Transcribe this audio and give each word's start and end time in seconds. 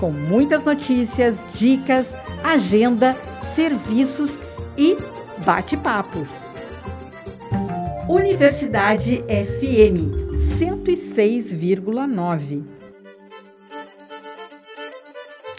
com 0.00 0.10
muitas 0.10 0.64
notícias, 0.64 1.44
dicas, 1.54 2.16
agenda, 2.42 3.14
serviços 3.54 4.40
e 4.76 4.96
bate-papos. 5.44 6.28
Universidade 8.08 9.22
FM 9.28 10.34
106,9. 10.34 12.64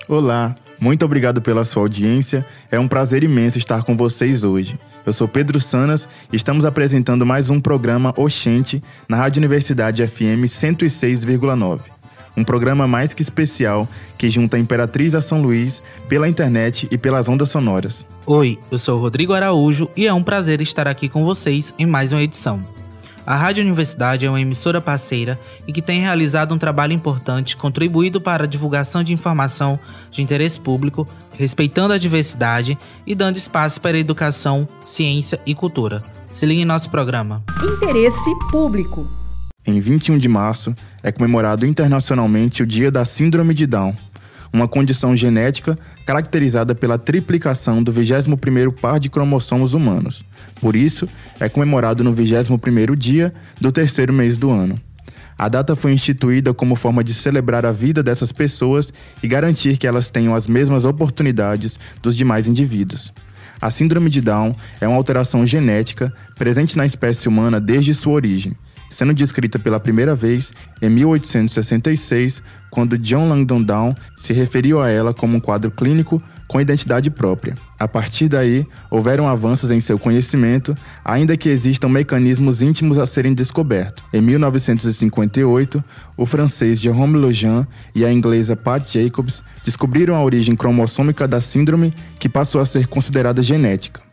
Olá, 0.09 0.55
muito 0.80 1.05
obrigado 1.05 1.40
pela 1.40 1.63
sua 1.63 1.84
audiência. 1.84 2.44
É 2.71 2.80
um 2.80 2.88
prazer 2.88 3.23
imenso 3.23 3.60
estar 3.60 3.84
com 3.84 3.96
vocês 3.96 4.44
hoje. 4.44 4.80
Eu 5.05 5.13
sou 5.13 5.27
Pedro 5.27 5.62
Sanas 5.62 6.10
e 6.34 6.35
estamos 6.35 6.66
apresentando 6.66 7.23
mais 7.26 7.52
um 7.52 7.62
programa 7.62 8.13
Oxente 8.18 8.84
na 9.08 9.18
Rádio 9.18 9.40
Universidade 9.40 10.05
FM 10.05 10.46
106,9. 10.46 12.01
Um 12.35 12.44
programa 12.44 12.88
mais 12.88 13.13
que 13.13 13.21
especial 13.21 13.88
que 14.17 14.30
junta 14.30 14.58
a 14.58 14.59
Imperatriz 14.59 15.16
a 15.16 15.21
São 15.21 15.41
Luís 15.41 15.84
pela 16.08 16.30
internet 16.30 16.88
e 16.90 16.98
pelas 16.98 17.27
ondas 17.27 17.49
sonoras. 17.49 18.05
Oi, 18.26 18.57
eu 18.71 18.77
sou 18.77 18.99
Rodrigo 18.99 19.34
Araújo 19.34 19.90
e 19.95 20.07
é 20.07 20.13
um 20.13 20.23
prazer 20.23 20.62
estar 20.62 20.88
aqui 20.88 21.10
com 21.10 21.26
vocês 21.26 21.73
em 21.77 21.85
mais 21.85 22.13
uma 22.13 22.21
edição. 22.21 22.63
A 23.26 23.35
Rádio 23.35 23.63
Universidade 23.63 24.26
é 24.26 24.29
uma 24.29 24.41
emissora 24.41 24.82
parceira 24.82 25.40
e 25.68 25.71
que 25.71 25.82
tem 25.82 26.01
realizado 26.01 26.54
um 26.54 26.57
trabalho 26.57 26.93
importante 26.93 27.55
contribuído 27.55 28.20
para 28.20 28.45
a 28.45 28.48
divulgação 28.48 29.04
de 29.04 29.13
informação 29.13 29.79
de 30.10 30.21
interesse 30.21 30.60
público, 30.60 31.07
respeitando 31.38 31.93
a 31.93 31.98
diversidade 31.98 32.77
e 33.05 33.13
dando 33.13 33.38
espaço 33.38 33.79
para 33.79 33.95
a 33.95 33.99
educação, 33.99 34.68
ciência 34.85 35.40
e 35.45 35.54
cultura. 35.54 36.01
Se 36.29 36.45
ligue 36.45 36.62
em 36.62 36.66
nosso 36.66 36.90
programa. 36.90 37.43
Interesse 37.62 38.35
público. 38.49 39.21
Em 39.65 39.79
21 39.79 40.17
de 40.17 40.27
março 40.27 40.76
é 41.04 41.12
comemorado 41.12 41.67
internacionalmente 41.67 42.63
o 42.63 42.65
Dia 42.65 42.90
da 42.90 43.05
Síndrome 43.05 43.54
de 43.54 43.67
Down, 43.67 43.95
uma 44.51 44.67
condição 44.67 45.15
genética 45.15 45.77
caracterizada 46.04 46.73
pela 46.73 46.98
triplicação 46.98 47.84
do 47.84 47.93
21º 47.93 48.71
par 48.71 48.99
de 48.99 49.07
cromossomos 49.07 49.76
humanos. 49.76 50.26
Por 50.59 50.76
isso, 50.76 51.07
é 51.39 51.48
comemorado 51.48 52.04
no 52.04 52.12
21º 52.12 52.95
dia 52.95 53.32
do 53.59 53.71
terceiro 53.71 54.12
mês 54.12 54.35
do 54.35 54.49
ano. 54.49 54.79
A 55.37 55.48
data 55.48 55.76
foi 55.76 55.93
instituída 55.93 56.55
como 56.55 56.76
forma 56.76 57.04
de 57.04 57.13
celebrar 57.13 57.63
a 57.63 57.71
vida 57.71 58.01
dessas 58.01 58.32
pessoas 58.32 58.91
e 59.21 59.27
garantir 59.27 59.77
que 59.77 59.85
elas 59.85 60.09
tenham 60.09 60.34
as 60.34 60.48
mesmas 60.48 60.85
oportunidades 60.85 61.79
dos 62.01 62.15
demais 62.15 62.48
indivíduos. 62.48 63.13
A 63.62 63.70
síndrome 63.70 64.09
de 64.09 64.22
Down 64.22 64.56
é 64.79 64.88
uma 64.88 64.97
alteração 64.97 65.45
genética 65.45 66.12
presente 66.35 66.75
na 66.75 66.85
espécie 66.85 67.28
humana 67.28 67.59
desde 67.62 67.94
sua 67.94 68.13
origem, 68.13 68.56
sendo 68.92 69.14
descrita 69.14 69.58
pela 69.58 69.80
primeira 69.80 70.14
vez 70.14 70.53
em 70.81 70.90
1866 70.90 72.44
quando 72.70 72.97
John 72.97 73.28
Langdon 73.28 73.64
Down 73.64 73.96
se 74.18 74.34
referiu 74.34 74.80
a 74.80 74.90
ela 74.90 75.14
como 75.14 75.38
um 75.38 75.40
quadro 75.40 75.72
clínico 75.72 76.22
com 76.52 76.59
identidade 76.59 77.09
própria. 77.09 77.56
A 77.80 77.88
partir 77.88 78.28
daí, 78.28 78.68
houveram 78.90 79.25
avanços 79.25 79.72
em 79.72 79.80
seu 79.80 79.97
conhecimento, 79.97 80.75
ainda 81.03 81.38
que 81.38 81.47
existam 81.47 81.88
mecanismos 81.88 82.62
íntimos 82.62 82.97
a 82.97 83.06
serem 83.06 83.34
descobertos. 83.34 84.03
Em 84.13 84.19
1958, 84.19 85.81
o 86.18 86.25
francês 86.25 86.78
Jérôme 86.78 87.18
Lejean 87.18 87.66
e 87.96 88.03
a 88.03 88.12
inglesa 88.12 88.57
Pat 88.57 88.85
Jacobs 88.85 89.41
descobriram 89.63 90.13
a 90.13 90.24
origem 90.24 90.53
cromossômica 90.53 91.25
da 91.25 91.40
síndrome, 91.40 91.94
que 92.19 92.28
passou 92.28 92.59
a 92.59 92.66
ser 92.66 92.85
considerada 92.85 93.41
genética. 93.41 94.10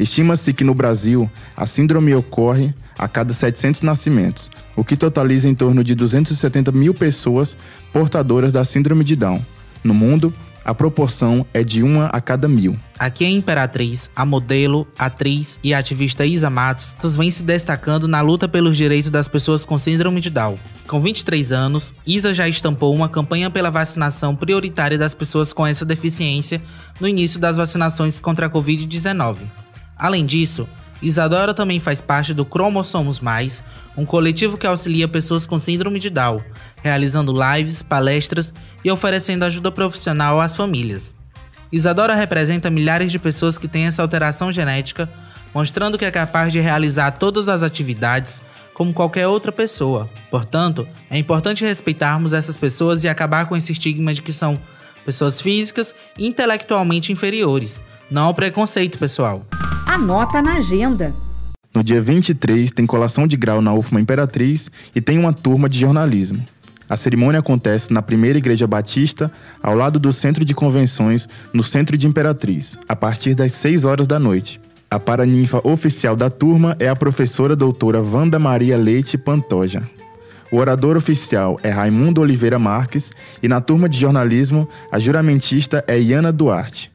Estima-se 0.00 0.54
que 0.54 0.64
no 0.64 0.72
Brasil 0.72 1.30
a 1.54 1.66
síndrome 1.66 2.14
ocorre 2.14 2.72
a 2.98 3.06
cada 3.06 3.34
700 3.34 3.82
nascimentos, 3.82 4.50
o 4.74 4.82
que 4.82 4.96
totaliza 4.96 5.46
em 5.46 5.54
torno 5.54 5.84
de 5.84 5.94
270 5.94 6.72
mil 6.72 6.94
pessoas 6.94 7.54
portadoras 7.92 8.50
da 8.50 8.64
síndrome 8.64 9.04
de 9.04 9.14
Down. 9.14 9.44
No 9.84 9.92
mundo, 9.92 10.32
a 10.64 10.74
proporção 10.74 11.44
é 11.52 11.62
de 11.62 11.82
uma 11.82 12.06
a 12.06 12.20
cada 12.20 12.48
mil. 12.48 12.76
Aqui 12.98 13.26
em 13.26 13.36
Imperatriz, 13.36 14.10
a 14.16 14.24
modelo, 14.24 14.86
atriz 14.98 15.58
e 15.62 15.74
ativista 15.74 16.24
Isa 16.24 16.48
Matos 16.48 16.94
vem 17.16 17.30
se 17.30 17.42
destacando 17.42 18.08
na 18.08 18.22
luta 18.22 18.48
pelos 18.48 18.78
direitos 18.78 19.10
das 19.10 19.28
pessoas 19.28 19.66
com 19.66 19.76
síndrome 19.76 20.20
de 20.20 20.30
Down. 20.30 20.58
Com 20.86 20.98
23 20.98 21.52
anos, 21.52 21.94
Isa 22.06 22.32
já 22.32 22.48
estampou 22.48 22.94
uma 22.94 23.08
campanha 23.08 23.50
pela 23.50 23.70
vacinação 23.70 24.34
prioritária 24.34 24.96
das 24.96 25.14
pessoas 25.14 25.52
com 25.52 25.66
essa 25.66 25.84
deficiência 25.84 26.60
no 26.98 27.06
início 27.06 27.38
das 27.38 27.58
vacinações 27.58 28.18
contra 28.18 28.46
a 28.46 28.50
Covid-19. 28.50 29.38
Além 30.00 30.24
disso, 30.24 30.66
Isadora 31.02 31.52
também 31.52 31.78
faz 31.78 32.00
parte 32.00 32.32
do 32.32 32.44
Cromossomos 32.44 33.20
Mais, 33.20 33.62
um 33.96 34.06
coletivo 34.06 34.56
que 34.56 34.66
auxilia 34.66 35.06
pessoas 35.06 35.46
com 35.46 35.58
síndrome 35.58 36.00
de 36.00 36.08
Down, 36.08 36.40
realizando 36.82 37.34
lives, 37.34 37.82
palestras 37.82 38.52
e 38.82 38.90
oferecendo 38.90 39.44
ajuda 39.44 39.70
profissional 39.70 40.40
às 40.40 40.56
famílias. 40.56 41.14
Isadora 41.70 42.14
representa 42.14 42.70
milhares 42.70 43.12
de 43.12 43.18
pessoas 43.18 43.58
que 43.58 43.68
têm 43.68 43.86
essa 43.86 44.00
alteração 44.00 44.50
genética, 44.50 45.08
mostrando 45.54 45.98
que 45.98 46.04
é 46.06 46.10
capaz 46.10 46.50
de 46.50 46.60
realizar 46.60 47.12
todas 47.12 47.48
as 47.48 47.62
atividades 47.62 48.40
como 48.72 48.94
qualquer 48.94 49.26
outra 49.26 49.52
pessoa. 49.52 50.08
Portanto, 50.30 50.88
é 51.10 51.18
importante 51.18 51.64
respeitarmos 51.64 52.32
essas 52.32 52.56
pessoas 52.56 53.04
e 53.04 53.08
acabar 53.08 53.46
com 53.46 53.54
esse 53.54 53.72
estigma 53.72 54.14
de 54.14 54.22
que 54.22 54.32
são 54.32 54.58
pessoas 55.04 55.40
físicas 55.40 55.94
e 56.16 56.26
intelectualmente 56.26 57.12
inferiores. 57.12 57.82
Não 58.10 58.24
ao 58.24 58.34
preconceito, 58.34 58.98
pessoal. 58.98 59.44
Anota 59.86 60.42
na 60.42 60.54
agenda. 60.54 61.14
No 61.72 61.84
dia 61.84 62.00
23 62.00 62.72
tem 62.72 62.84
colação 62.84 63.24
de 63.24 63.36
grau 63.36 63.62
na 63.62 63.72
UFMA 63.72 64.00
Imperatriz 64.00 64.68
e 64.92 65.00
tem 65.00 65.16
uma 65.16 65.32
turma 65.32 65.68
de 65.68 65.78
jornalismo. 65.78 66.44
A 66.88 66.96
cerimônia 66.96 67.38
acontece 67.38 67.92
na 67.92 68.02
primeira 68.02 68.36
igreja 68.36 68.66
batista, 68.66 69.30
ao 69.62 69.76
lado 69.76 70.00
do 70.00 70.12
centro 70.12 70.44
de 70.44 70.52
convenções, 70.54 71.28
no 71.52 71.62
centro 71.62 71.96
de 71.96 72.08
Imperatriz, 72.08 72.76
a 72.88 72.96
partir 72.96 73.36
das 73.36 73.52
6 73.52 73.84
horas 73.84 74.08
da 74.08 74.18
noite. 74.18 74.60
A 74.90 74.98
paraninfa 74.98 75.60
oficial 75.62 76.16
da 76.16 76.28
turma 76.28 76.76
é 76.80 76.88
a 76.88 76.96
professora 76.96 77.54
doutora 77.54 78.02
Wanda 78.02 78.40
Maria 78.40 78.76
Leite 78.76 79.16
Pantoja. 79.16 79.88
O 80.50 80.56
orador 80.56 80.96
oficial 80.96 81.60
é 81.62 81.70
Raimundo 81.70 82.20
Oliveira 82.20 82.58
Marques 82.58 83.12
e 83.40 83.46
na 83.46 83.60
turma 83.60 83.88
de 83.88 83.96
jornalismo 83.96 84.68
a 84.90 84.98
juramentista 84.98 85.84
é 85.86 85.96
Iana 85.96 86.32
Duarte. 86.32 86.90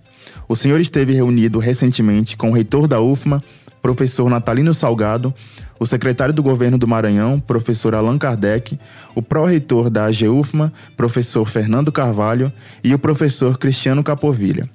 O 0.46 0.58
senhor 0.58 0.78
esteve 0.82 1.14
reunido 1.14 1.58
recentemente 1.58 2.36
com 2.36 2.50
o 2.50 2.54
reitor 2.54 2.86
da 2.86 3.00
UFMA, 3.00 3.42
professor 3.82 4.30
Natalino 4.30 4.74
Salgado, 4.74 5.34
o 5.80 5.86
secretário 5.86 6.34
do 6.34 6.44
governo 6.44 6.78
do 6.78 6.86
Maranhão, 6.86 7.40
professor 7.40 7.96
Allan 7.96 8.18
Kardec, 8.18 8.78
o 9.16 9.22
pró-reitor 9.22 9.90
da 9.90 10.08
AGUFMA, 10.08 10.74
professor 10.98 11.48
Fernando 11.48 11.94
Carvalho, 11.94 12.52
e 12.84 12.94
o 12.94 13.00
professor 13.00 13.58
Cristiano 13.58 14.04
Capovilha. 14.04 14.70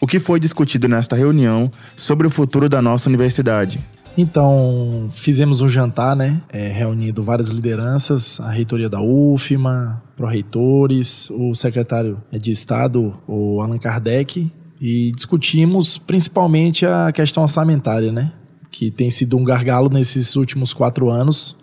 O 0.00 0.06
que 0.06 0.18
foi 0.18 0.40
discutido 0.40 0.88
nesta 0.88 1.14
reunião 1.14 1.70
sobre 1.94 2.26
o 2.26 2.30
futuro 2.30 2.66
da 2.66 2.80
nossa 2.80 3.10
universidade? 3.10 3.78
Então, 4.16 5.08
fizemos 5.10 5.62
um 5.62 5.68
jantar, 5.68 6.14
né? 6.14 6.42
É, 6.50 6.68
reunindo 6.68 7.22
várias 7.22 7.48
lideranças, 7.48 8.38
a 8.40 8.50
reitoria 8.50 8.88
da 8.88 9.00
UFMA, 9.00 10.02
pró-reitores, 10.14 11.30
o 11.30 11.54
secretário 11.54 12.22
de 12.30 12.50
Estado, 12.50 13.14
o 13.26 13.62
Allan 13.62 13.78
Kardec, 13.78 14.52
e 14.78 15.12
discutimos 15.12 15.96
principalmente 15.96 16.84
a 16.84 17.10
questão 17.10 17.42
orçamentária, 17.42 18.12
né? 18.12 18.32
Que 18.70 18.90
tem 18.90 19.08
sido 19.10 19.38
um 19.38 19.44
gargalo 19.44 19.88
nesses 19.88 20.36
últimos 20.36 20.74
quatro 20.74 21.08
anos 21.08 21.56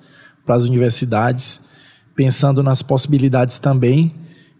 para 0.43 0.55
as 0.55 0.63
universidades, 0.63 1.61
pensando 2.15 2.63
nas 2.63 2.81
possibilidades 2.81 3.59
também 3.59 4.15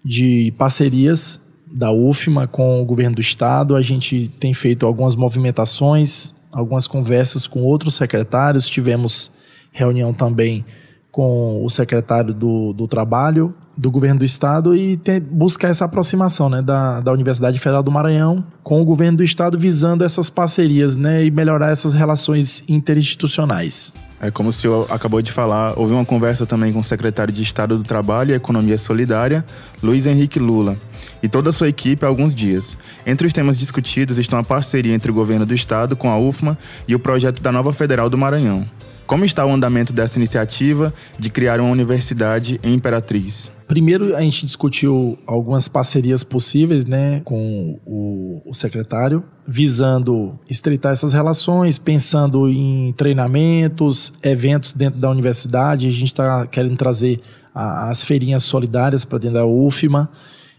de 0.05 0.53
parcerias 0.57 1.41
da 1.71 1.91
UFMA 1.91 2.47
com 2.47 2.81
o 2.81 2.85
governo 2.85 3.15
do 3.15 3.21
estado. 3.21 3.75
A 3.75 3.81
gente 3.81 4.31
tem 4.39 4.53
feito 4.53 4.85
algumas 4.85 5.15
movimentações 5.15 6.35
algumas 6.51 6.87
conversas 6.87 7.47
com 7.47 7.61
outros 7.61 7.95
secretários, 7.95 8.67
tivemos 8.67 9.31
reunião 9.71 10.13
também 10.13 10.65
com 11.11 11.63
o 11.63 11.69
secretário 11.69 12.33
do, 12.33 12.71
do 12.71 12.87
Trabalho, 12.87 13.53
do 13.75 13.89
governo 13.89 14.19
do 14.19 14.25
Estado 14.25 14.75
e 14.75 14.99
buscar 15.31 15.69
essa 15.69 15.85
aproximação 15.85 16.49
né, 16.49 16.61
da, 16.61 16.99
da 16.99 17.11
Universidade 17.11 17.59
Federal 17.59 17.81
do 17.81 17.91
Maranhão 17.91 18.43
com 18.63 18.81
o 18.81 18.85
governo 18.85 19.17
do 19.17 19.23
Estado, 19.23 19.57
visando 19.57 20.03
essas 20.03 20.29
parcerias 20.29 20.95
né, 20.95 21.25
e 21.25 21.31
melhorar 21.31 21.71
essas 21.71 21.93
relações 21.93 22.63
interinstitucionais. 22.67 23.93
É 24.21 24.29
como 24.29 24.49
o 24.49 24.53
senhor 24.53 24.85
acabou 24.89 25.21
de 25.21 25.31
falar, 25.31 25.73
houve 25.77 25.93
uma 25.93 26.03
conversa 26.03 26.45
também 26.45 26.73
com 26.73 26.79
o 26.79 26.83
secretário 26.83 27.33
de 27.33 27.41
Estado 27.41 27.77
do 27.77 27.83
Trabalho 27.83 28.31
e 28.31 28.33
Economia 28.33 28.77
Solidária, 28.77 29.45
Luiz 29.81 30.05
Henrique 30.05 30.39
Lula, 30.39 30.77
e 31.23 31.29
toda 31.29 31.51
a 31.51 31.53
sua 31.53 31.69
equipe 31.69 32.03
há 32.03 32.09
alguns 32.09 32.35
dias. 32.35 32.77
Entre 33.05 33.25
os 33.25 33.31
temas 33.31 33.57
discutidos 33.57 34.17
estão 34.17 34.37
a 34.37 34.43
parceria 34.43 34.93
entre 34.93 35.09
o 35.09 35.13
governo 35.13 35.45
do 35.45 35.53
Estado 35.53 35.95
com 35.95 36.09
a 36.09 36.17
UFMA 36.17 36.57
e 36.85 36.93
o 36.93 36.99
projeto 36.99 37.41
da 37.41 37.51
nova 37.51 37.71
Federal 37.71 38.09
do 38.09 38.17
Maranhão. 38.17 38.69
Como 39.07 39.23
está 39.23 39.45
o 39.45 39.53
andamento 39.53 39.93
dessa 39.93 40.19
iniciativa 40.19 40.93
de 41.17 41.29
criar 41.29 41.59
uma 41.61 41.71
universidade 41.71 42.59
em 42.61 42.73
Imperatriz? 42.73 43.49
Primeiro, 43.69 44.15
a 44.15 44.21
gente 44.21 44.47
discutiu 44.47 45.15
algumas 45.27 45.67
parcerias 45.67 46.23
possíveis 46.23 46.85
né, 46.85 47.21
com 47.23 47.79
o, 47.85 48.41
o, 48.43 48.51
secretário, 48.51 49.23
visando 49.47 50.39
estreitar 50.49 50.91
essas 50.91 51.13
relações, 51.13 51.77
pensando 51.77 52.49
em 52.49 52.91
treinamentos, 52.93 54.11
eventos 54.23 54.73
dentro 54.73 54.99
da 54.99 55.07
universidade. 55.07 55.87
A 55.87 55.91
gente 55.91 56.05
está 56.05 56.47
querendo 56.47 56.75
trazer 56.77 57.21
a, 57.53 57.91
as 57.91 58.03
feirinhas 58.03 58.41
solidárias 58.41 59.05
para 59.05 59.19
dentro 59.19 59.35
da 59.35 59.45
UFMA 59.45 60.09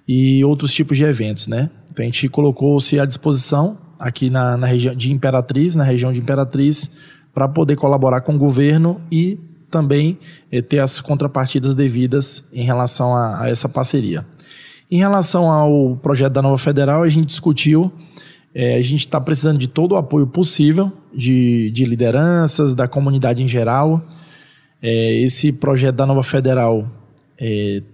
e 0.06 0.44
outros 0.44 0.72
tipos 0.72 0.96
de 0.96 1.02
eventos. 1.02 1.48
Né? 1.48 1.68
Então, 1.90 2.04
a 2.04 2.06
gente 2.06 2.28
colocou-se 2.28 2.96
à 3.00 3.04
disposição 3.04 3.76
aqui 3.98 4.30
na, 4.30 4.56
na 4.56 4.68
região 4.68 4.94
de 4.94 5.12
Imperatriz, 5.12 5.74
na 5.74 5.82
região 5.82 6.12
de 6.12 6.20
Imperatriz, 6.20 6.88
para 7.34 7.48
poder 7.48 7.74
colaborar 7.74 8.20
com 8.20 8.36
o 8.36 8.38
governo 8.38 9.00
e 9.10 9.49
também 9.70 10.18
eh, 10.50 10.60
ter 10.60 10.80
as 10.80 11.00
contrapartidas 11.00 11.74
devidas 11.74 12.44
em 12.52 12.62
relação 12.62 13.14
a, 13.14 13.42
a, 13.42 13.48
essa 13.48 13.68
parceria. 13.68 14.26
Em 14.90 14.98
relação 14.98 15.50
ao 15.50 15.96
projeto 15.96 16.32
da 16.32 16.42
nova 16.42 16.58
federal, 16.58 17.02
a 17.02 17.08
gente 17.08 17.26
discutiu, 17.26 17.92
eh, 18.54 18.76
a 18.76 18.82
gente 18.82 19.00
está 19.00 19.20
precisando 19.20 19.58
de 19.58 19.68
todo 19.68 19.92
o 19.92 19.96
apoio 19.96 20.26
possível 20.26 20.92
de, 21.14 21.70
de 21.70 21.84
lideranças, 21.84 22.74
da 22.74 22.88
comunidade 22.88 23.42
em 23.42 23.48
geral. 23.48 24.04
Eh, 24.82 25.20
esse 25.22 25.52
projeto 25.52 25.96
da 25.96 26.06
nova 26.06 26.22
federal 26.22 26.86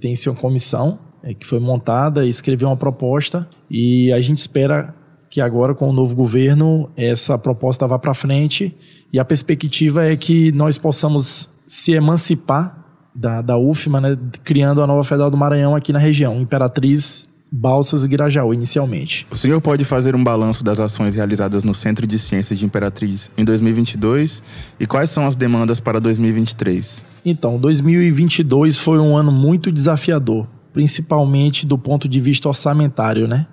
tem-se 0.01 0.29
uma 0.29 0.35
comissão 0.35 0.99
que 1.39 1.47
foi 1.47 1.61
montada 1.61 2.27
escreveu 2.27 2.69
uma 2.69 2.77
proposta 2.77 3.49
e 3.71 4.13
a 4.13 4.21
gente 4.21 4.39
espera 4.39 4.93
que 5.31 5.41
agora 5.41 5.75
com 5.75 5.89
o 5.89 5.93
novo 5.93 6.15
governo 6.15 6.91
essa 6.97 7.39
proposta 7.39 7.87
vá 7.87 7.99
para 7.99 8.15
frente 8.15 8.75
e 9.13 9.19
a 9.19 9.25
perspectiva 9.25 10.05
é 10.05 10.17
que 10.17 10.53
nós 10.53 10.79
possamos 10.79 11.49
se 11.67 11.93
emancipar 11.93 12.85
da, 13.15 13.41
da 13.41 13.57
UFMA, 13.57 14.01
né, 14.01 14.19
criando 14.45 14.83
a 14.83 14.87
nova 14.87 15.03
Federal 15.03 15.31
do 15.31 15.37
Maranhão 15.37 15.75
aqui 15.75 15.93
na 15.93 15.99
região, 15.99 16.41
Imperatriz, 16.41 17.29
Balsas 17.51 18.05
e 18.05 18.09
Grajaú, 18.09 18.53
inicialmente. 18.53 19.27
O 19.31 19.37
senhor 19.37 19.61
pode 19.61 19.85
fazer 19.85 20.15
um 20.15 20.23
balanço 20.23 20.63
das 20.63 20.79
ações 20.79 21.15
realizadas 21.15 21.63
no 21.63 21.75
Centro 21.75 22.07
de 22.07 22.19
Ciências 22.19 22.59
de 22.59 22.67
Imperatriz 22.67 23.31
em 23.37 23.45
2022 23.45 24.43
e 24.79 24.87
quais 24.87 25.11
são 25.11 25.27
as 25.27 25.37
demandas 25.37 25.81
para 25.81 26.01
2023? 26.01 27.05
Então, 27.25 27.59
2022 27.59 28.79
foi 28.79 28.99
um 28.99 29.17
ano 29.17 29.33
muito 29.33 29.73
desafiador, 29.73 30.47
principalmente 30.73 31.67
do 31.67 31.79
ponto 31.79 32.09
de 32.09 32.21
vista 32.21 32.49
orçamentário, 32.49 33.27
né? 33.27 33.47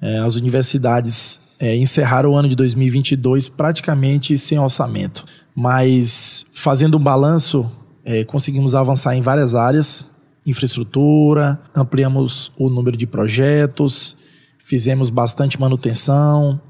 É, 0.00 0.18
as 0.18 0.36
universidades 0.36 1.40
é, 1.64 2.26
o 2.26 2.36
ano 2.36 2.48
de 2.48 2.54
2022 2.54 3.48
praticamente 3.48 4.36
sem 4.36 4.58
orçamento. 4.58 5.24
Mas, 5.54 6.44
fazendo 6.52 6.98
um 6.98 7.00
balanço, 7.00 7.70
é, 8.04 8.22
conseguimos 8.24 8.74
avançar 8.74 9.16
em 9.16 9.22
várias 9.22 9.54
áreas: 9.54 10.06
infraestrutura, 10.44 11.58
ampliamos 11.74 12.52
o 12.58 12.68
número 12.68 12.96
de 12.96 13.06
projetos, 13.06 14.16
fizemos 14.58 15.08
bastante 15.08 15.58
manutenção, 15.58 16.60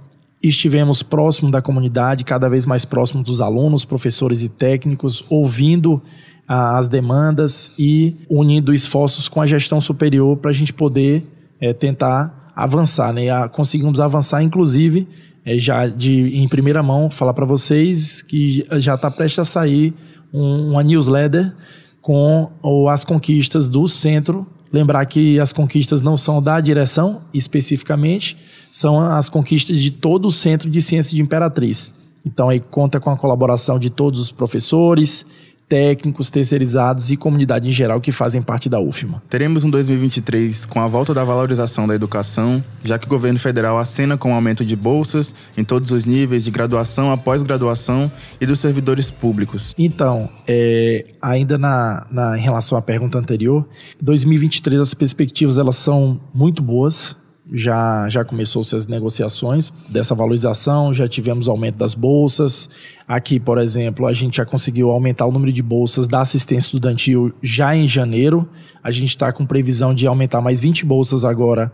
estivemos 0.41 1.03
próximo 1.03 1.51
da 1.51 1.61
comunidade, 1.61 2.23
cada 2.23 2.49
vez 2.49 2.65
mais 2.65 2.85
próximo 2.85 3.23
dos 3.23 3.41
alunos, 3.41 3.85
professores 3.85 4.43
e 4.43 4.49
técnicos, 4.49 5.25
ouvindo 5.29 6.01
as 6.47 6.89
demandas 6.89 7.73
e 7.79 8.17
unindo 8.29 8.73
esforços 8.73 9.29
com 9.29 9.41
a 9.41 9.47
gestão 9.47 9.81
superior 9.81 10.37
para 10.37 10.51
a 10.51 10.55
gente 10.55 10.73
poder 10.73 11.25
é, 11.59 11.73
tentar 11.73 12.44
avançar, 12.55 13.13
né? 13.13 13.49
conseguimos 13.49 14.01
avançar, 14.01 14.43
inclusive, 14.43 15.09
é, 15.45 15.59
já 15.59 15.87
de 15.87 16.39
em 16.39 16.49
primeira 16.49 16.83
mão, 16.83 17.11
falar 17.11 17.35
para 17.35 17.45
vocês 17.45 18.23
que 18.23 18.65
já 18.79 18.95
está 18.95 19.11
prestes 19.11 19.41
a 19.41 19.45
sair 19.45 19.95
um, 20.33 20.71
uma 20.71 20.83
newsletter 20.83 21.53
com 22.01 22.51
ou, 22.63 22.89
as 22.89 23.05
conquistas 23.05 23.69
do 23.69 23.87
centro. 23.87 24.47
Lembrar 24.73 25.07
que 25.07 25.39
as 25.39 25.53
conquistas 25.53 26.01
não 26.01 26.17
são 26.17 26.43
da 26.43 26.61
direção 26.61 27.23
especificamente, 27.33 28.37
são 28.73 28.99
as 28.99 29.29
conquistas 29.29 29.81
de 29.81 29.91
todo 29.91 30.27
o 30.27 30.33
Centro 30.33 30.69
de 30.69 30.83
Ciência 30.83 31.15
de 31.15 31.23
Imperatriz. 31.23 31.93
Então 32.27 32.49
aí 32.49 32.59
conta 32.59 32.99
com 32.99 33.11
a 33.11 33.17
colaboração 33.17 33.79
de 33.79 33.89
todos 33.89 34.19
os 34.19 34.33
professores, 34.33 35.25
técnicos, 35.69 36.31
terceirizados 36.31 37.11
e 37.11 37.17
comunidade 37.17 37.69
em 37.69 37.73
geral 37.73 38.01
que 38.01 38.13
fazem 38.13 38.43
parte 38.43 38.69
da 38.69 38.81
UFMA. 38.81 39.23
Teremos 39.29 39.65
um 39.65 39.71
2023 39.71 40.67
com 40.67 40.81
a 40.81 40.87
volta 40.87 41.15
da 41.15 41.25
valorização 41.25 41.87
da 41.87 41.95
educação, 41.95 42.63
já 42.83 42.99
que 42.99 43.07
o 43.07 43.09
governo 43.09 43.39
federal 43.39 43.79
acena 43.79 44.17
com 44.17 44.33
o 44.33 44.35
aumento 44.35 44.65
de 44.65 44.77
bolsas 44.77 45.35
em 45.57 45.65
todos 45.65 45.91
os 45.91 46.05
níveis 46.05 46.45
de 46.45 46.51
graduação 46.51 47.11
a 47.11 47.17
pós-graduação 47.17 48.11
e 48.41 48.47
dos 48.47 48.61
servidores 48.61 49.11
públicos. 49.11 49.75
Então, 49.79 50.29
é, 50.47 51.07
ainda 51.21 51.57
na, 51.59 52.07
na, 52.11 52.39
em 52.39 52.41
relação 52.41 52.77
à 52.77 52.83
pergunta 52.83 53.19
anterior, 53.19 53.67
2023 54.01 54.81
as 54.81 54.95
perspectivas 54.95 55.59
elas 55.59 55.77
são 55.77 56.21
muito 56.33 56.63
boas 56.63 57.17
já, 57.53 58.09
já 58.09 58.25
começou-se 58.25 58.75
as 58.75 58.87
negociações 58.87 59.73
dessa 59.89 60.15
valorização, 60.15 60.93
já 60.93 61.07
tivemos 61.07 61.47
aumento 61.47 61.77
das 61.77 61.95
bolsas. 61.95 62.69
Aqui, 63.07 63.39
por 63.39 63.59
exemplo, 63.59 64.07
a 64.07 64.13
gente 64.13 64.39
já 64.39 64.47
conseguiu 64.47 64.91
aumentar 64.91 65.27
o 65.27 65.33
número 65.33 65.53
de 65.53 65.63
bolsas 65.63 66.07
da 66.07 66.21
assistência 66.21 66.69
estudantil 66.69 67.33
já 67.43 67.77
em 67.77 67.87
janeiro. 67.87 68.49
A 68.83 68.91
gente 68.91 69.11
está 69.11 69.33
com 69.33 69.45
previsão 69.45 69.93
de 69.93 70.07
aumentar 70.07 70.41
mais 70.41 70.59
20 70.59 70.87
bolsas 70.87 71.25
agora 71.25 71.71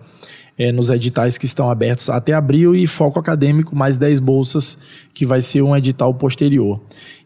é, 0.59 0.71
nos 0.73 0.91
editais 0.91 1.39
que 1.39 1.47
estão 1.47 1.71
abertos 1.71 2.11
até 2.11 2.35
abril 2.35 2.75
e 2.75 2.87
foco 2.87 3.19
acadêmico 3.19 3.75
mais 3.75 3.97
10 3.97 4.21
bolsas, 4.21 4.77
que 5.15 5.25
vai 5.25 5.41
ser 5.41 5.63
um 5.63 5.75
edital 5.75 6.13
posterior. 6.13 6.81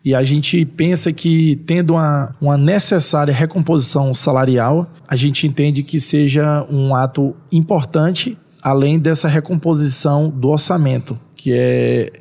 E 0.05 0.15
a 0.15 0.23
gente 0.23 0.67
pensa 0.67 1.11
que, 1.15 1.57
tendo 1.65 1.95
uma, 1.95 2.37
uma 2.39 2.59
necessária 2.59 3.33
recomposição 3.33 4.13
salarial, 4.13 4.87
a 5.09 5.17
gente 5.17 5.47
entende 5.47 5.83
que 5.83 5.99
seja 5.99 6.67
um 6.69 6.95
ato 6.95 7.35
importante, 7.51 8.37
além 8.61 8.99
dessa 8.99 9.29
recomposição 9.29 10.29
do 10.29 10.51
orçamento, 10.51 11.19
que 11.35 11.53
é 11.55 12.13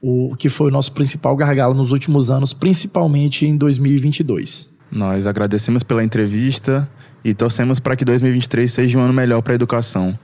o 0.00 0.36
que 0.36 0.48
foi 0.48 0.68
o 0.68 0.70
nosso 0.70 0.92
principal 0.92 1.34
gargalo 1.34 1.74
nos 1.74 1.90
últimos 1.90 2.30
anos, 2.30 2.52
principalmente 2.52 3.44
em 3.44 3.56
2022. 3.56 4.70
Nós 4.88 5.26
agradecemos 5.26 5.82
pela 5.82 6.04
entrevista 6.04 6.88
e 7.24 7.34
torcemos 7.34 7.80
para 7.80 7.96
que 7.96 8.04
2023 8.04 8.70
seja 8.70 8.98
um 8.98 9.00
ano 9.00 9.12
melhor 9.12 9.42
para 9.42 9.52
a 9.52 9.56
educação. 9.56 10.16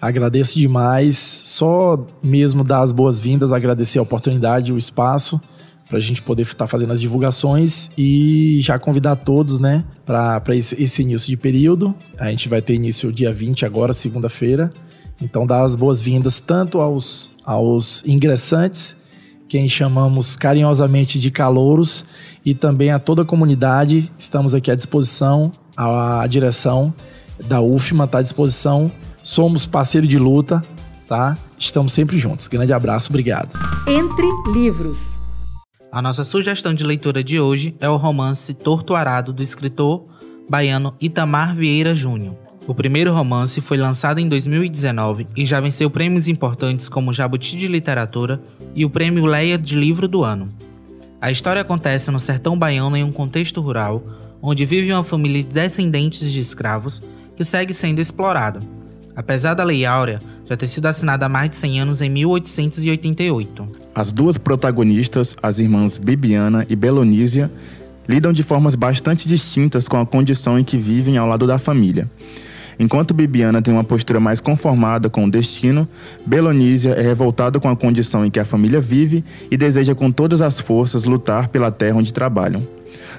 Agradeço 0.00 0.58
demais, 0.58 1.18
só 1.18 2.06
mesmo 2.22 2.64
dar 2.64 2.80
as 2.80 2.92
boas-vindas, 2.92 3.52
agradecer 3.52 3.98
a 3.98 4.02
oportunidade, 4.02 4.72
o 4.72 4.78
espaço 4.78 5.38
para 5.88 5.98
a 5.98 6.00
gente 6.00 6.22
poder 6.22 6.42
estar 6.42 6.56
tá 6.56 6.66
fazendo 6.66 6.92
as 6.92 7.00
divulgações 7.00 7.90
e 7.96 8.58
já 8.60 8.78
convidar 8.78 9.16
todos, 9.16 9.60
né, 9.60 9.84
para 10.04 10.42
esse, 10.56 10.80
esse 10.82 11.02
início 11.02 11.28
de 11.28 11.36
período. 11.36 11.94
A 12.18 12.30
gente 12.30 12.48
vai 12.48 12.60
ter 12.60 12.74
início 12.74 13.12
dia 13.12 13.32
20 13.32 13.64
agora, 13.64 13.92
segunda-feira. 13.92 14.70
Então, 15.20 15.46
dar 15.46 15.64
as 15.64 15.76
boas-vindas 15.76 16.40
tanto 16.40 16.80
aos, 16.80 17.32
aos 17.44 18.02
ingressantes 18.06 18.96
quem 19.48 19.68
chamamos 19.68 20.36
carinhosamente 20.36 21.18
de 21.18 21.30
calouros, 21.30 22.04
e 22.44 22.54
também 22.54 22.90
a 22.90 22.98
toda 22.98 23.22
a 23.22 23.24
comunidade. 23.24 24.10
Estamos 24.18 24.54
aqui 24.54 24.70
à 24.70 24.74
disposição, 24.74 25.50
a, 25.76 26.26
direção 26.26 26.94
da 27.48 27.60
UFMA 27.60 28.04
está 28.04 28.18
à 28.18 28.22
disposição. 28.22 28.90
Somos 29.22 29.66
parceiro 29.66 30.06
de 30.06 30.18
luta, 30.18 30.62
tá? 31.08 31.36
Estamos 31.58 31.92
sempre 31.92 32.18
juntos. 32.18 32.46
Grande 32.48 32.72
abraço, 32.72 33.10
obrigado. 33.10 33.58
Entre 33.88 34.26
livros. 34.52 35.16
A 35.90 36.02
nossa 36.02 36.24
sugestão 36.24 36.74
de 36.74 36.84
leitura 36.84 37.22
de 37.22 37.40
hoje 37.40 37.74
é 37.80 37.88
o 37.88 37.96
romance 37.96 38.52
Torto 38.52 38.94
Arado 38.94 39.32
do 39.32 39.42
escritor 39.42 40.04
baiano 40.48 40.94
Itamar 41.00 41.54
Vieira 41.54 41.94
Júnior. 41.94 42.36
O 42.66 42.74
primeiro 42.74 43.12
romance 43.12 43.60
foi 43.60 43.76
lançado 43.76 44.18
em 44.18 44.28
2019 44.28 45.28
e 45.36 45.46
já 45.46 45.60
venceu 45.60 45.88
prêmios 45.88 46.26
importantes 46.28 46.88
como 46.88 47.10
o 47.10 47.14
Jabuti 47.14 47.56
de 47.56 47.68
Literatura 47.68 48.40
e 48.74 48.84
o 48.84 48.90
Prêmio 48.90 49.24
Leia 49.24 49.56
de 49.56 49.76
Livro 49.76 50.08
do 50.08 50.24
Ano. 50.24 50.48
A 51.20 51.30
história 51.30 51.62
acontece 51.62 52.10
no 52.10 52.18
sertão 52.18 52.58
baiano 52.58 52.96
em 52.96 53.04
um 53.04 53.12
contexto 53.12 53.60
rural, 53.60 54.02
onde 54.42 54.66
vive 54.66 54.92
uma 54.92 55.04
família 55.04 55.42
de 55.42 55.48
descendentes 55.48 56.30
de 56.30 56.40
escravos 56.40 57.00
que 57.36 57.44
segue 57.44 57.72
sendo 57.72 58.00
explorada. 58.00 58.58
Apesar 59.14 59.54
da 59.54 59.64
Lei 59.64 59.86
Áurea 59.86 60.20
já 60.48 60.56
ter 60.56 60.66
sido 60.66 60.86
assinada 60.86 61.26
há 61.26 61.28
mais 61.28 61.50
de 61.50 61.56
100 61.56 61.80
anos 61.80 62.00
em 62.00 62.08
1888. 62.08 63.68
As 63.94 64.12
duas 64.12 64.38
protagonistas, 64.38 65.36
as 65.42 65.58
irmãs 65.58 65.98
Bibiana 65.98 66.66
e 66.68 66.76
Belonísia, 66.76 67.50
lidam 68.08 68.32
de 68.32 68.42
formas 68.42 68.74
bastante 68.74 69.28
distintas 69.28 69.88
com 69.88 69.98
a 69.98 70.06
condição 70.06 70.58
em 70.58 70.64
que 70.64 70.76
vivem 70.76 71.16
ao 71.16 71.26
lado 71.26 71.46
da 71.46 71.58
família. 71.58 72.08
Enquanto 72.78 73.14
Bibiana 73.14 73.62
tem 73.62 73.72
uma 73.72 73.82
postura 73.82 74.20
mais 74.20 74.38
conformada 74.38 75.08
com 75.08 75.24
o 75.24 75.30
destino, 75.30 75.88
Belonísia 76.26 76.90
é 76.90 77.00
revoltada 77.00 77.58
com 77.58 77.70
a 77.70 77.76
condição 77.76 78.24
em 78.24 78.30
que 78.30 78.38
a 78.38 78.44
família 78.44 78.80
vive 78.80 79.24
e 79.50 79.56
deseja 79.56 79.94
com 79.94 80.12
todas 80.12 80.42
as 80.42 80.60
forças 80.60 81.04
lutar 81.04 81.48
pela 81.48 81.70
terra 81.70 81.96
onde 81.96 82.12
trabalham. 82.12 82.62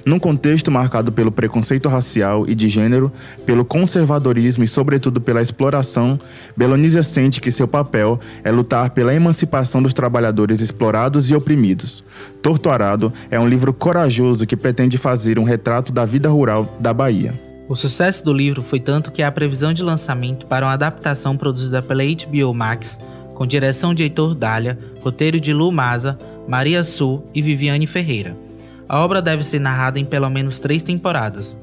Num 0.08 0.20
contexto 0.20 0.72
marcado 0.72 1.12
pelo 1.12 1.34
preconceito 1.34 1.90
racial 1.90 2.46
e 2.48 2.56
de 2.56 2.70
gênero, 2.70 3.12
pelo 3.46 3.66
conservadorismo 3.66 4.64
e, 4.64 4.68
sobretudo, 4.68 5.20
pela 5.20 5.42
exploração, 5.42 6.18
Belonísia 6.56 7.04
sente 7.04 7.42
que 7.42 7.52
seu 7.52 7.68
papel 7.68 8.18
é 8.42 8.50
lutar 8.50 8.92
pela 8.92 9.14
emancipação 9.14 9.84
dos 9.84 9.94
trabalhadores 9.94 10.62
explorados 10.62 11.30
e 11.30 11.36
oprimidos. 11.36 12.06
Torturado 12.42 13.12
é 13.30 13.38
um 13.38 13.50
livro 13.50 13.74
corajoso 13.74 14.48
que 14.48 14.56
pretende 14.56 14.98
fazer 14.98 15.38
um 15.38 15.44
retrato 15.44 15.92
da 15.92 16.06
vida 16.06 16.30
rural 16.30 16.74
da 16.80 16.94
Bahia. 16.94 17.38
O 17.68 17.76
sucesso 17.76 18.24
do 18.24 18.32
livro 18.32 18.62
foi 18.62 18.80
tanto 18.80 19.12
que 19.12 19.22
há 19.22 19.30
previsão 19.30 19.74
de 19.74 19.84
lançamento 19.84 20.46
para 20.46 20.66
uma 20.66 20.72
adaptação 20.72 21.36
produzida 21.36 21.82
pela 21.82 22.04
HBO 22.06 22.54
Max, 22.54 22.98
com 23.36 23.46
direção 23.46 23.94
de 23.94 24.04
Heitor 24.04 24.34
Dália, 24.34 24.80
roteiro 25.02 25.38
de 25.38 25.52
Lu 25.52 25.70
Maza, 25.70 26.18
Maria 26.48 26.82
Sul 26.82 27.30
e 27.36 27.42
Viviane 27.42 27.86
Ferreira. 27.86 28.47
A 28.88 29.00
obra 29.00 29.22
deve 29.22 29.44
ser 29.44 29.60
narrada 29.60 30.00
em 30.00 30.06
pelo 30.06 30.30
menos 30.30 30.60
três 30.60 30.84
temporadas. 30.84 31.58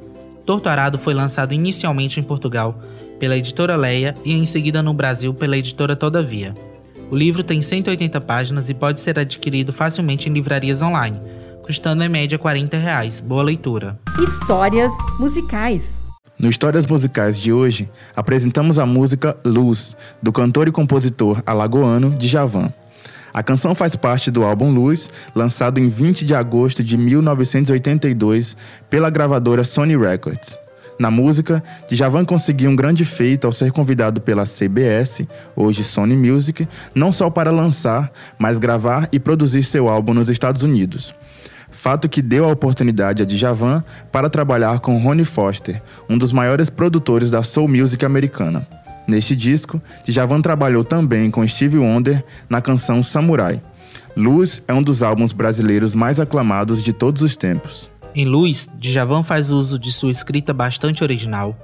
Torturado 0.45 0.99
foi 0.99 1.15
lançado 1.15 1.55
inicialmente 1.55 2.21
em 2.21 2.23
Portugal 2.23 2.79
pela 3.19 3.37
editora 3.37 3.77
Leia 3.77 4.15
e 4.25 4.35
em 4.35 4.45
seguida 4.45 4.83
no 4.83 4.93
Brasil 4.93 5.33
pela 5.33 5.57
editora 5.57 5.97
Todavia. 5.97 6.55
O 7.11 7.17
livro 7.17 7.43
tem 7.43 7.63
180 7.63 8.21
páginas 8.21 8.69
e 8.69 8.75
pode 8.75 9.01
ser 9.01 9.19
adquirido 9.19 9.73
facilmente 9.73 10.29
em 10.29 10.33
livrarias 10.33 10.83
online 10.83 11.21
custando 11.65 12.05
em 12.05 12.09
média 12.09 12.39
40 12.39 12.77
reais. 12.77 13.21
Boa 13.21 13.43
leitura. 13.43 13.99
Histórias 14.23 14.93
musicais. 15.19 15.95
No 16.39 16.49
Histórias 16.49 16.85
Musicais 16.85 17.39
de 17.39 17.53
hoje, 17.53 17.89
apresentamos 18.15 18.79
a 18.79 18.85
música 18.85 19.37
Luz, 19.45 19.97
do 20.21 20.33
cantor 20.33 20.69
e 20.69 20.73
compositor 20.73 21.43
alagoano 21.47 22.11
Djavan. 22.19 22.73
A 23.35 23.43
canção 23.43 23.75
faz 23.75 23.97
parte 23.97 24.31
do 24.31 24.45
álbum 24.45 24.71
Luz, 24.71 25.11
lançado 25.35 25.81
em 25.81 25.89
20 25.89 26.25
de 26.25 26.37
agosto 26.37 26.85
de 26.85 26.97
1982 26.97 28.57
pela 28.89 29.11
gravadora 29.11 29.65
Sony 29.65 29.97
Records. 29.97 30.57
Na 31.01 31.11
música, 31.11 31.61
Djavan 31.91 32.25
conseguiu 32.25 32.71
um 32.71 32.77
grande 32.77 33.05
feito 33.05 33.49
ao 33.49 33.53
ser 33.53 33.73
convidado 33.73 34.21
pela 34.21 34.45
CBS, 34.45 35.27
hoje 35.57 35.83
Sony 35.83 36.17
Music, 36.17 36.69
não 36.95 37.13
só 37.13 37.29
para 37.29 37.51
lançar, 37.51 38.13
mas 38.39 38.57
gravar 38.57 39.09
e 39.11 39.19
produzir 39.19 39.65
seu 39.65 39.89
álbum 39.89 40.15
nos 40.15 40.29
Estados 40.29 40.63
Unidos 40.63 41.13
fato 41.75 42.09
que 42.09 42.23
deu 42.23 42.47
a 42.47 42.53
oportunidade 42.53 43.23
a 43.23 43.27
Djavan 43.27 43.85
para 44.11 44.31
trabalhar 44.31 44.79
com 44.79 44.97
Ronnie 44.97 45.25
Foster, 45.25 45.83
um 46.09 46.17
dos 46.17 46.33
maiores 46.33 46.71
produtores 46.71 47.31
da 47.31 47.43
soul 47.43 47.69
music 47.69 48.03
americana. 48.07 48.67
Neste 49.07 49.37
disco, 49.37 49.81
Djavan 50.07 50.41
trabalhou 50.41 50.85
também 50.85 51.31
com 51.31 51.47
Stevie 51.47 51.79
Wonder 51.79 52.25
na 52.49 52.61
canção 52.61 53.03
Samurai. 53.03 53.61
Luz 54.17 54.63
é 54.67 54.73
um 54.73 54.83
dos 54.83 55.03
álbuns 55.03 55.33
brasileiros 55.33 55.95
mais 55.95 56.19
aclamados 56.21 56.83
de 56.83 56.93
todos 56.93 57.23
os 57.23 57.37
tempos. 57.37 57.91
Em 58.15 58.25
Luz, 58.25 58.69
Djavan 58.79 59.23
faz 59.23 59.51
uso 59.51 59.79
de 59.79 59.91
sua 59.93 60.11
escrita 60.11 60.53
bastante 60.53 61.03
original, 61.03 61.57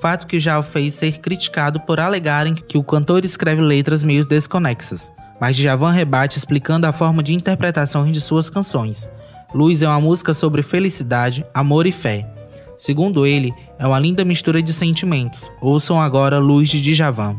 fato 0.00 0.26
que 0.26 0.38
já 0.38 0.58
o 0.58 0.62
fez 0.62 0.94
ser 0.94 1.18
criticado 1.18 1.80
por 1.80 1.98
alegarem 1.98 2.54
que 2.54 2.78
o 2.78 2.84
cantor 2.84 3.24
escreve 3.24 3.60
letras 3.60 4.04
meio 4.04 4.24
desconexas. 4.24 5.10
Mas 5.40 5.56
Djavan 5.56 5.90
rebate 5.90 6.38
explicando 6.38 6.86
a 6.86 6.92
forma 6.92 7.22
de 7.22 7.34
interpretação 7.34 8.10
de 8.10 8.20
suas 8.20 8.48
canções, 8.48 9.08
Luz 9.54 9.80
é 9.80 9.88
uma 9.88 10.00
música 10.00 10.34
sobre 10.34 10.60
felicidade, 10.60 11.44
amor 11.54 11.86
e 11.86 11.92
fé. 11.92 12.28
Segundo 12.76 13.26
ele, 13.26 13.54
é 13.78 13.86
uma 13.86 13.98
linda 13.98 14.24
mistura 14.24 14.62
de 14.62 14.72
sentimentos. 14.72 15.50
Ouçam 15.60 16.00
agora 16.00 16.38
Luz 16.38 16.68
de 16.68 16.80
Djavan. 16.80 17.36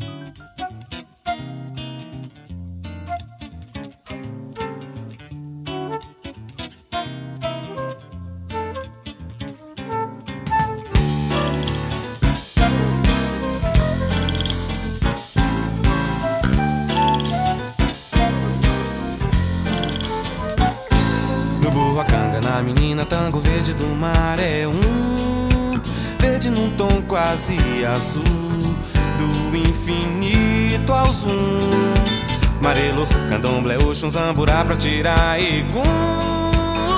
Marelo, 32.68 33.08
candomblé, 33.30 33.78
oxum, 33.78 34.10
zamburá 34.10 34.66
pra 34.66 34.76
tirar 34.76 35.40
egum. 35.40 35.80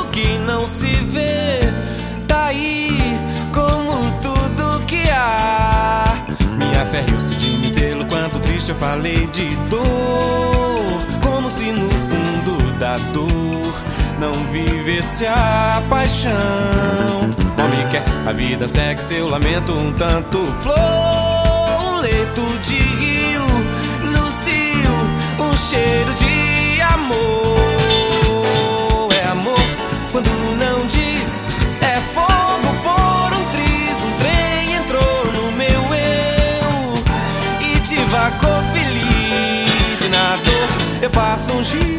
O 0.01 0.05
que 0.07 0.39
não 0.39 0.65
se 0.65 0.87
vê, 1.05 1.59
tá 2.27 2.45
aí 2.45 2.89
como 3.53 4.11
tudo 4.19 4.83
que 4.87 5.07
há. 5.11 6.25
Minha 6.57 6.83
fé 6.87 7.01
riu-se 7.01 7.35
de 7.35 7.51
mim 7.51 7.71
pelo 7.71 8.03
quanto 8.05 8.39
triste 8.39 8.69
eu 8.69 8.75
falei 8.75 9.27
de 9.27 9.55
dor. 9.69 9.85
Como 11.21 11.47
se 11.51 11.71
no 11.71 11.87
fundo 11.87 12.79
da 12.79 12.97
dor 13.13 13.83
não 14.19 14.33
vivesse 14.51 15.27
a 15.27 15.83
paixão 15.87 17.29
homem 17.63 17.87
quer. 17.91 18.03
A 18.25 18.33
vida 18.33 18.67
segue 18.67 19.03
seu 19.03 19.27
lamento 19.27 19.73
um 19.73 19.93
tanto 19.93 20.39
flor, 20.63 21.93
um 21.93 21.97
leito 21.97 22.41
de 22.63 22.88
cheiro 25.69 26.13
de 26.15 26.81
amor. 26.81 27.59
É 29.13 29.27
amor 29.27 29.67
quando 30.11 30.31
não 30.55 30.87
diz, 30.87 31.43
é 31.79 32.01
fogo 32.15 32.69
por 32.85 33.33
um 33.37 33.45
triz. 33.51 34.03
Um 34.03 34.11
trem 34.17 34.73
entrou 34.77 35.25
no 35.31 35.51
meu 35.51 35.81
eu 35.93 36.95
e 37.61 37.79
devagou 37.81 38.63
feliz. 38.73 40.01
E 40.01 40.09
na 40.09 40.37
dor 40.37 40.69
eu 41.03 41.09
passo 41.11 41.53
um 41.53 41.63
giz, 41.63 41.98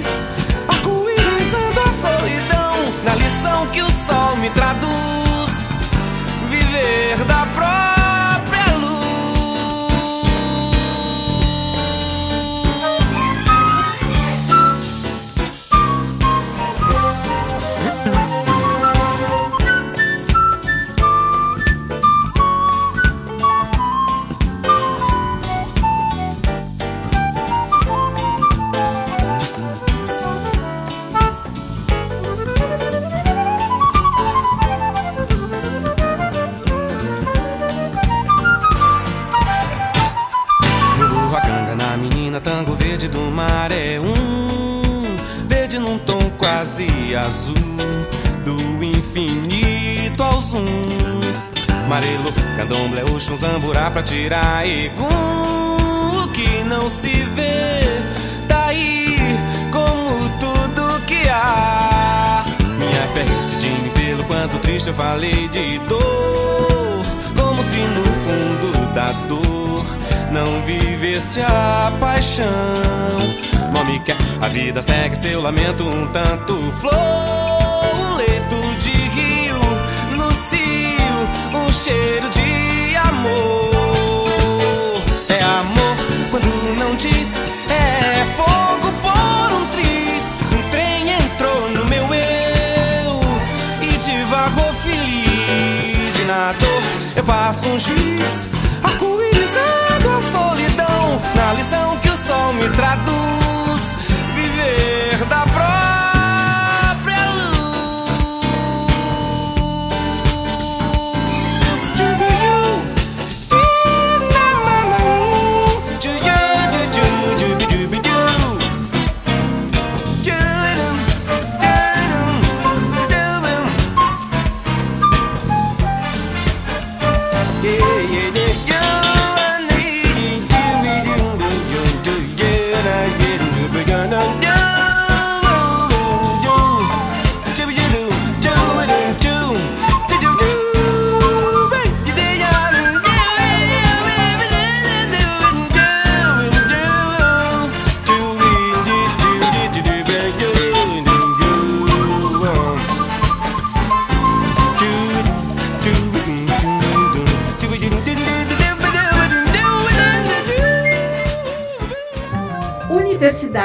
ao 50.40 50.46
zoom. 50.46 51.20
Marelo, 51.88 52.32
candomblé, 52.56 53.04
oxum, 53.04 53.36
zamburá 53.36 53.90
pra 53.90 54.02
tirar 54.02 54.66
egum. 54.66 56.24
O 56.24 56.28
que 56.28 56.64
não 56.64 56.88
se 56.88 57.14
vê, 57.34 58.02
tá 58.48 58.66
aí 58.66 59.18
como 59.70 60.28
tudo 60.38 61.04
que 61.06 61.28
há. 61.28 62.44
Minha 62.78 63.08
fé 63.08 63.24
decidindo 63.24 63.90
pelo 63.94 64.24
quanto 64.24 64.58
triste 64.58 64.88
eu 64.88 64.94
falei 64.94 65.48
de 65.48 65.78
dor. 65.80 67.02
Como 67.36 67.62
se 67.62 67.78
no 67.78 68.04
fundo 68.04 68.94
da 68.94 69.12
dor 69.28 69.84
não 70.32 70.62
vivesse 70.62 71.40
a 71.40 71.92
paixão. 72.00 72.46
Mami 73.72 74.00
quer, 74.00 74.16
a 74.40 74.48
vida 74.48 74.80
segue 74.80 75.16
seu 75.16 75.42
lamento 75.42 75.84
um 75.84 76.06
tanto 76.08 76.56
flor. 76.80 77.49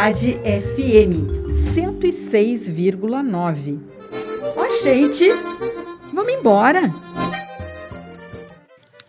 Universidade 0.06 0.38
FM 0.44 1.26
106,9. 1.52 3.80
Ó, 4.56 4.84
gente, 4.84 5.28
vamos 6.14 6.32
embora. 6.32 6.94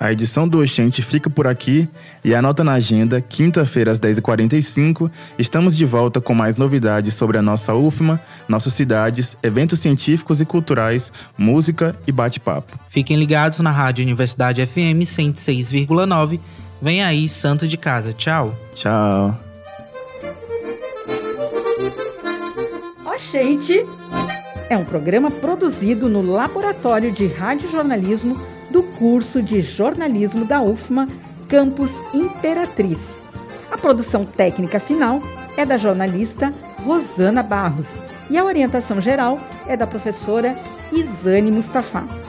A 0.01 0.11
edição 0.11 0.49
do 0.49 0.61
Oxente 0.61 1.03
fica 1.03 1.29
por 1.29 1.47
aqui 1.47 1.87
e 2.25 2.35
anota 2.35 2.65
na 2.65 2.73
agenda, 2.73 3.21
quinta-feira 3.21 3.93
às 3.93 4.01
10h45, 4.01 5.11
estamos 5.39 5.77
de 5.77 5.85
volta 5.85 6.19
com 6.19 6.33
mais 6.35 6.57
novidades 6.57 7.13
sobre 7.15 7.37
a 7.37 7.43
nossa 7.43 7.75
UFMA, 7.75 8.19
nossas 8.49 8.73
cidades, 8.73 9.37
eventos 9.43 9.81
científicos 9.81 10.41
e 10.41 10.47
culturais, 10.47 11.13
música 11.37 11.95
e 12.07 12.13
bate-papo. 12.13 12.81
Fiquem 12.89 13.19
ligados 13.19 13.61
na 13.61 13.71
Rádio 13.71 14.03
Universidade 14.03 14.65
FM 14.65 15.05
106,9. 15.05 16.41
Vem 16.81 17.03
aí, 17.03 17.29
Santo 17.29 17.69
de 17.69 17.77
Casa. 17.77 18.15
Tchau. 18.15 18.55
Tchau! 18.73 19.46
Ó, 23.17 23.19
gente, 23.19 23.83
é 24.69 24.77
um 24.77 24.85
programa 24.85 25.31
produzido 25.31 26.07
no 26.07 26.21
Laboratório 26.21 27.11
de 27.11 27.27
Radiojornalismo 27.27 28.39
do 28.71 28.83
curso 28.83 29.43
de 29.43 29.63
jornalismo 29.63 30.45
da 30.45 30.61
UFMA, 30.61 31.09
Campus 31.49 31.93
Imperatriz. 32.13 33.17
A 33.71 33.79
produção 33.79 34.23
técnica 34.23 34.79
final 34.79 35.23
é 35.57 35.65
da 35.65 35.79
jornalista 35.79 36.53
Rosana 36.85 37.43
Barros 37.43 37.89
e 38.29 38.37
a 38.37 38.45
orientação 38.45 39.01
geral 39.01 39.41
é 39.67 39.79
da 39.79 39.87
professora 39.87 40.55
Isane 40.93 41.51
Mustafa. 41.51 42.26